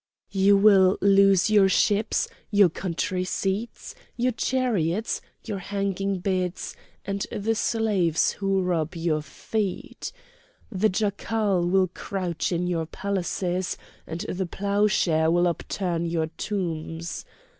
"You 0.31 0.57
will 0.57 0.97
lose 0.99 1.51
your 1.51 1.69
ships, 1.69 2.27
your 2.49 2.69
country 2.69 3.23
seats, 3.23 3.93
your 4.17 4.31
chariots, 4.31 5.21
your 5.43 5.59
hanging 5.59 6.17
beds, 6.17 6.75
and 7.05 7.21
the 7.31 7.53
slaves 7.53 8.31
who 8.31 8.63
rub 8.63 8.95
your 8.95 9.21
feet! 9.21 10.11
The 10.71 10.89
jackal 10.89 11.67
will 11.67 11.89
crouch 11.93 12.51
in 12.51 12.65
your 12.65 12.87
palaces, 12.87 13.77
and 14.07 14.21
the 14.21 14.47
ploughshare 14.47 15.29
will 15.29 15.47
upturn 15.47 16.07
your 16.07 16.31
tombs. 16.35 17.23